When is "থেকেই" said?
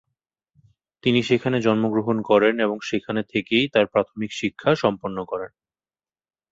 3.31-3.65